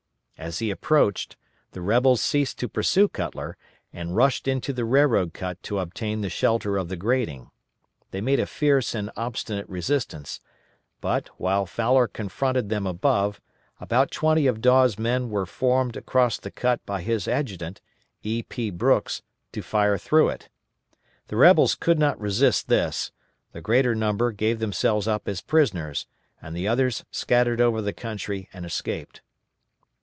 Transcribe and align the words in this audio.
As 0.37 0.57
he 0.57 0.71
approached, 0.71 1.35
the 1.69 1.83
rebels 1.83 2.19
ceased 2.19 2.57
to 2.57 2.67
pursue 2.67 3.07
Cutler, 3.07 3.57
and 3.93 4.15
rushed 4.15 4.47
into 4.47 4.73
the 4.73 4.85
railroad 4.85 5.33
cut 5.35 5.61
to 5.61 5.77
obtain 5.77 6.21
the 6.21 6.31
shelter 6.31 6.77
of 6.77 6.87
the 6.89 6.95
grading. 6.95 7.51
They 8.09 8.21
made 8.21 8.39
a 8.39 8.47
fierce 8.47 8.95
and 8.95 9.11
obstinate 9.15 9.69
resistance, 9.69 10.41
but, 10.99 11.27
while 11.39 11.67
Fowler 11.67 12.07
confronted 12.07 12.69
them 12.69 12.87
above, 12.87 13.39
about 13.79 14.09
twenty 14.09 14.47
of 14.47 14.61
Dawes' 14.61 14.97
men 14.97 15.29
were 15.29 15.45
formed 15.45 15.95
across 15.95 16.39
the 16.39 16.49
cut 16.49 16.83
by 16.87 17.03
his 17.03 17.27
adjutant, 17.27 17.79
E. 18.23 18.41
P. 18.41 18.71
Brooks, 18.71 19.21
to 19.51 19.61
fire 19.61 19.99
through 19.99 20.29
it. 20.29 20.49
The 21.27 21.35
rebels 21.35 21.75
could 21.75 21.99
not 21.99 22.19
resist 22.19 22.67
this; 22.67 23.11
the 23.51 23.61
greater 23.61 23.93
number 23.93 24.31
gave 24.31 24.57
themselves 24.57 25.07
up 25.07 25.27
as 25.27 25.39
prisoners, 25.39 26.07
and 26.41 26.55
the 26.55 26.67
others 26.67 27.05
scattered 27.11 27.61
over 27.61 27.79
the 27.79 27.93
country 27.93 28.49
and 28.51 28.65
escaped. 28.65 29.21